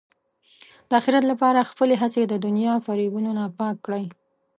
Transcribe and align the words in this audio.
د 0.89 0.91
اخرت 0.99 1.23
لپاره 1.31 1.69
خپلې 1.71 1.95
هڅې 2.01 2.21
د 2.27 2.33
دنیا 2.45 2.73
فریبونو 2.85 3.31
نه 3.39 3.45
پاک 3.57 3.75
کړئ. 3.85 4.05